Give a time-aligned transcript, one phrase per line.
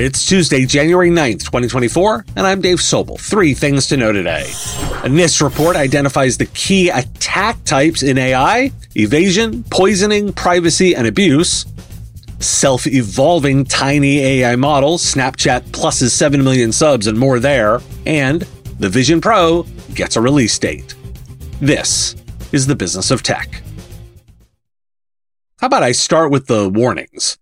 [0.00, 3.18] It's Tuesday, January 9th, 2024, and I'm Dave Sobel.
[3.18, 4.42] Three things to know today.
[4.42, 11.66] A NIST report identifies the key attack types in AI evasion, poisoning, privacy, and abuse.
[12.38, 17.80] Self evolving tiny AI models, Snapchat pluses 7 million subs and more there.
[18.06, 18.42] And
[18.78, 20.94] the Vision Pro gets a release date.
[21.60, 22.14] This
[22.52, 23.64] is the business of tech.
[25.58, 27.36] How about I start with the warnings?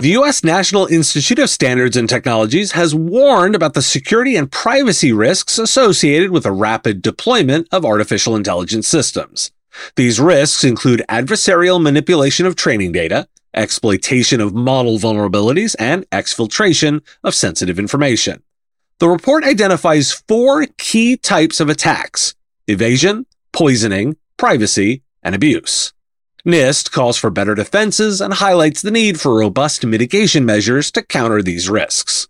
[0.00, 0.42] The U.S.
[0.42, 6.30] National Institute of Standards and Technologies has warned about the security and privacy risks associated
[6.30, 9.50] with a rapid deployment of artificial intelligence systems.
[9.96, 17.34] These risks include adversarial manipulation of training data, exploitation of model vulnerabilities, and exfiltration of
[17.34, 18.42] sensitive information.
[19.00, 22.34] The report identifies four key types of attacks
[22.66, 25.92] evasion, poisoning, privacy, and abuse.
[26.46, 31.42] NIST calls for better defenses and highlights the need for robust mitigation measures to counter
[31.42, 32.28] these risks.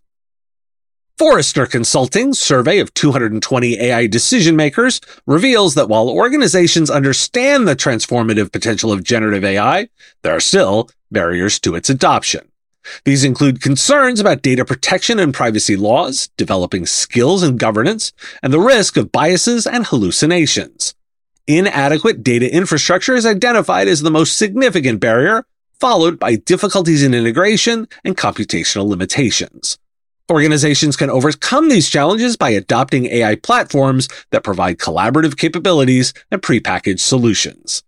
[1.17, 8.51] Forrester Consulting's survey of 220 AI decision makers reveals that while organizations understand the transformative
[8.51, 9.89] potential of generative AI,
[10.23, 12.51] there are still barriers to its adoption.
[13.05, 18.59] These include concerns about data protection and privacy laws, developing skills and governance, and the
[18.59, 20.95] risk of biases and hallucinations.
[21.59, 25.45] Inadequate data infrastructure is identified as the most significant barrier,
[25.81, 29.77] followed by difficulties in integration and computational limitations.
[30.31, 37.01] Organizations can overcome these challenges by adopting AI platforms that provide collaborative capabilities and prepackaged
[37.01, 37.83] solutions.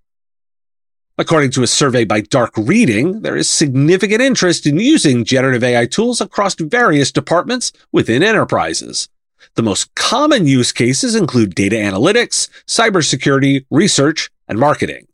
[1.16, 5.86] According to a survey by Dark Reading, there is significant interest in using generative AI
[5.86, 9.08] tools across various departments within enterprises.
[9.54, 15.06] The most common use cases include data analytics, cybersecurity, research, and marketing.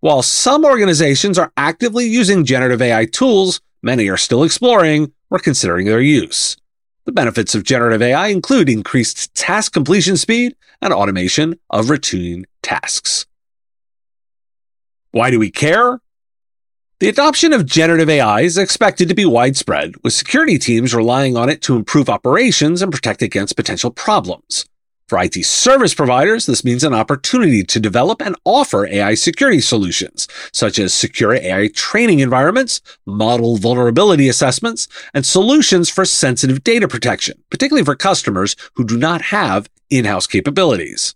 [0.00, 5.86] While some organizations are actively using generative AI tools, many are still exploring or considering
[5.86, 6.56] their use.
[7.06, 13.26] The benefits of generative AI include increased task completion speed and automation of routine tasks.
[15.12, 16.00] Why do we care?
[17.00, 21.48] The adoption of generative AI is expected to be widespread, with security teams relying on
[21.48, 24.66] it to improve operations and protect against potential problems.
[25.08, 30.28] For IT service providers, this means an opportunity to develop and offer AI security solutions,
[30.52, 37.42] such as secure AI training environments, model vulnerability assessments, and solutions for sensitive data protection,
[37.48, 41.14] particularly for customers who do not have in-house capabilities.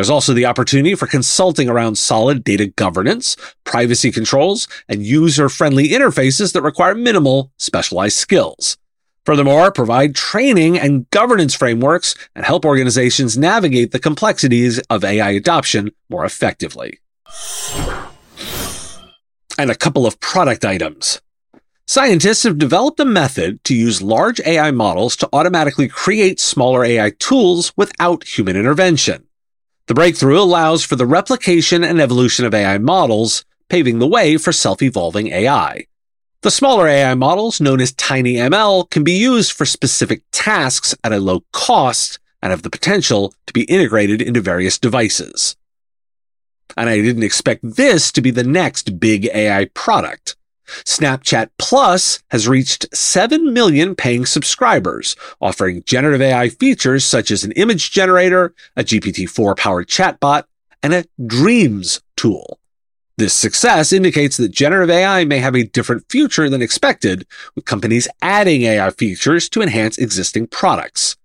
[0.00, 6.54] There's also the opportunity for consulting around solid data governance, privacy controls, and user-friendly interfaces
[6.54, 8.78] that require minimal specialized skills.
[9.26, 15.90] Furthermore, provide training and governance frameworks and help organizations navigate the complexities of AI adoption
[16.08, 16.98] more effectively.
[19.58, 21.20] And a couple of product items.
[21.86, 27.10] Scientists have developed a method to use large AI models to automatically create smaller AI
[27.18, 29.26] tools without human intervention.
[29.90, 34.52] The breakthrough allows for the replication and evolution of AI models, paving the way for
[34.52, 35.86] self-evolving AI.
[36.42, 41.18] The smaller AI models, known as TinyML, can be used for specific tasks at a
[41.18, 45.56] low cost and have the potential to be integrated into various devices.
[46.76, 50.36] And I didn't expect this to be the next big AI product.
[50.84, 57.52] Snapchat Plus has reached 7 million paying subscribers, offering generative AI features such as an
[57.52, 60.44] image generator, a GPT-4 powered chatbot,
[60.82, 62.58] and a Dreams tool.
[63.16, 68.08] This success indicates that generative AI may have a different future than expected, with companies
[68.22, 71.16] adding AI features to enhance existing products.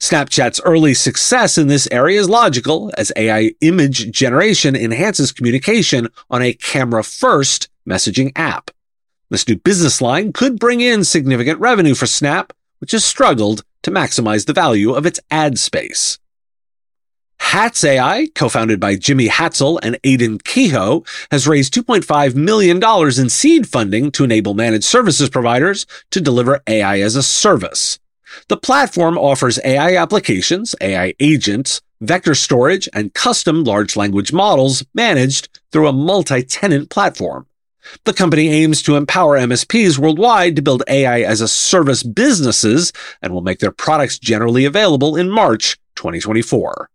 [0.00, 6.42] Snapchat's early success in this area is logical, as AI image generation enhances communication on
[6.42, 8.72] a camera first messaging app.
[9.28, 13.90] This new business line could bring in significant revenue for Snap, which has struggled to
[13.90, 16.18] maximize the value of its ad space.
[17.38, 23.68] Hatz AI, co-founded by Jimmy Hatzel and Aidan Kehoe, has raised $2.5 million in seed
[23.68, 27.98] funding to enable managed services providers to deliver AI as a service.
[28.48, 35.48] The platform offers AI applications, AI agents, vector storage, and custom large language models managed
[35.72, 37.46] through a multi-tenant platform.
[38.04, 42.92] The company aims to empower MSPs worldwide to build AI as a service businesses
[43.22, 46.90] and will make their products generally available in March 2024.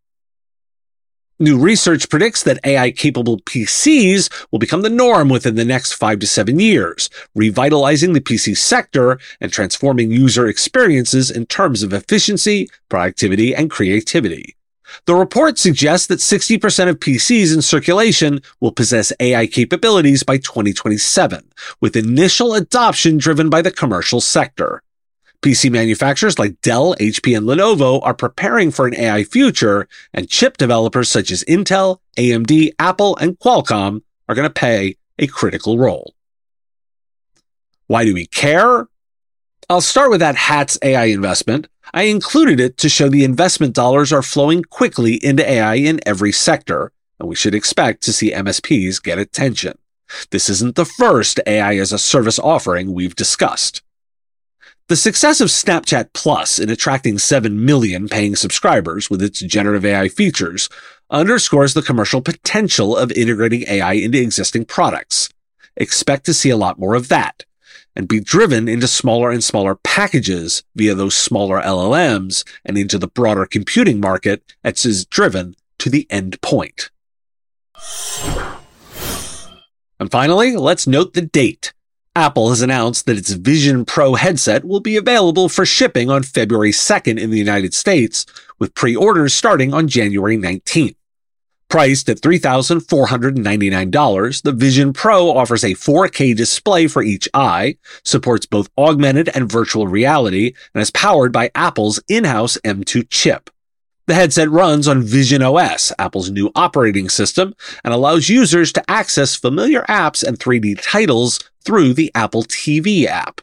[1.42, 6.20] New research predicts that AI capable PCs will become the norm within the next five
[6.20, 12.70] to seven years, revitalizing the PC sector and transforming user experiences in terms of efficiency,
[12.90, 14.56] productivity, and creativity.
[15.06, 21.44] The report suggests that 60% of PCs in circulation will possess AI capabilities by 2027,
[21.80, 24.84] with initial adoption driven by the commercial sector.
[25.42, 30.58] PC manufacturers like Dell, HP, and Lenovo are preparing for an AI future, and chip
[30.58, 36.14] developers such as Intel, AMD, Apple, and Qualcomm are going to play a critical role.
[37.88, 38.88] Why do we care?
[39.70, 41.68] I'll start with that Hatz AI investment.
[41.94, 46.32] I included it to show the investment dollars are flowing quickly into AI in every
[46.32, 49.78] sector, and we should expect to see MSPs get attention.
[50.30, 53.82] This isn't the first AI as a service offering we've discussed.
[54.88, 60.10] The success of Snapchat Plus in attracting 7 million paying subscribers with its generative AI
[60.10, 60.68] features
[61.10, 65.30] underscores the commercial potential of integrating AI into existing products.
[65.78, 67.46] Expect to see a lot more of that
[67.96, 73.08] and be driven into smaller and smaller packages via those smaller LLMs and into the
[73.08, 76.90] broader computing market as is driven to the end point.
[80.00, 81.74] And finally, let's note the date.
[82.16, 86.72] Apple has announced that its Vision Pro headset will be available for shipping on February
[86.72, 88.26] 2nd in the United States,
[88.60, 90.96] with pre-orders starting on January 19th.
[91.72, 98.70] Priced at $3,499, the Vision Pro offers a 4K display for each eye, supports both
[98.78, 103.50] augmented and virtual reality, and is powered by Apple's in-house M2 chip.
[104.08, 109.38] The headset runs on Vision OS, Apple's new operating system, and allows users to access
[109.38, 113.40] familiar apps and 3D titles through the Apple TV app.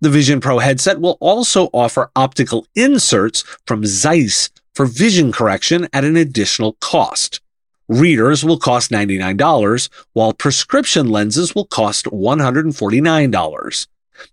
[0.00, 6.04] The Vision Pro headset will also offer optical inserts from Zeiss for vision correction at
[6.04, 7.40] an additional cost.
[7.88, 13.86] Readers will cost $99, while prescription lenses will cost $149.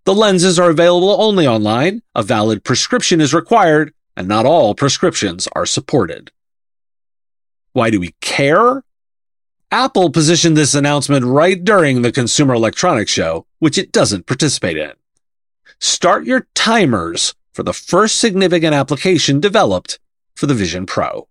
[0.04, 2.02] The lenses are available only online.
[2.14, 6.32] A valid prescription is required, and not all prescriptions are supported.
[7.74, 8.84] Why do we care?
[9.72, 14.94] Apple positioned this announcement right during the Consumer Electronics Show, which it doesn't participate in.
[15.80, 20.00] Start your timers for the first significant application developed
[20.38, 21.28] for the Vision Pro.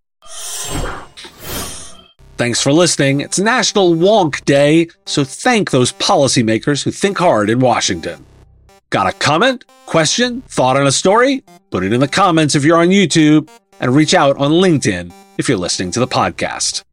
[2.36, 3.20] Thanks for listening.
[3.20, 8.26] It's National Wonk Day, so thank those policymakers who think hard in Washington.
[8.90, 11.42] Got a comment, question, thought on a story?
[11.70, 13.48] Put it in the comments if you're on YouTube,
[13.80, 16.84] and reach out on LinkedIn if you're listening to the podcast.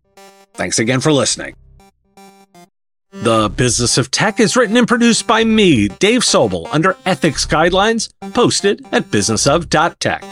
[0.54, 1.56] Thanks again for listening.
[3.12, 8.10] The Business of Tech is written and produced by me, Dave Sobel, under ethics guidelines
[8.34, 10.24] posted at businessof.tech.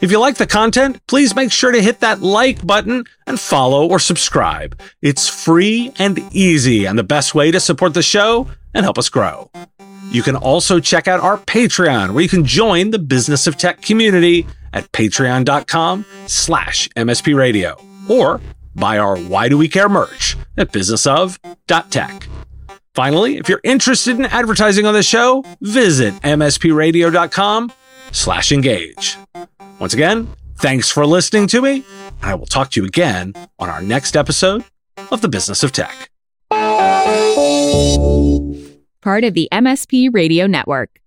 [0.00, 3.88] If you like the content, please make sure to hit that like button and follow
[3.88, 4.80] or subscribe.
[5.02, 9.08] It's free and easy and the best way to support the show and help us
[9.08, 9.50] grow.
[10.10, 13.82] You can also check out our Patreon, where you can join the Business of Tech
[13.82, 17.76] community at patreon.com slash MSP Radio
[18.08, 18.40] or
[18.74, 22.28] buy our Why Do We Care merch at businessof.tech.
[22.94, 27.70] Finally, if you're interested in advertising on the show, visit mspradio.com
[28.10, 29.16] slash engage.
[29.78, 31.84] Once again, thanks for listening to me,
[32.22, 34.64] I will talk to you again on our next episode
[35.12, 36.10] of The Business of Tech.
[39.00, 41.00] Part of the MSP Radio Network.